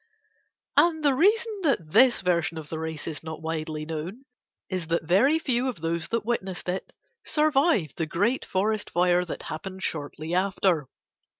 And 0.77 1.03
the 1.03 1.13
reason 1.13 1.59
that 1.61 1.91
this 1.91 2.21
version 2.21 2.57
of 2.57 2.69
the 2.69 2.79
race 2.79 3.05
is 3.07 3.23
not 3.23 3.43
widely 3.43 3.85
known 3.85 4.25
is 4.67 4.87
that 4.87 5.05
very 5.05 5.37
few 5.37 5.67
of 5.69 5.79
those 5.79 6.07
that 6.07 6.25
witnessed 6.25 6.67
it 6.69 6.91
survived 7.23 7.97
the 7.99 8.07
great 8.07 8.43
forest 8.43 8.89
fire 8.89 9.23
that 9.25 9.43
happened 9.43 9.83
shortly 9.83 10.33
after. 10.33 10.87